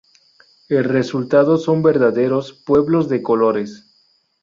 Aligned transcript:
El 0.67 0.83
resultado 0.85 1.59
son 1.59 1.83
verdaderos 1.83 2.53
"pueblos 2.53 3.07
de 3.07 3.21
colores. 3.21 3.85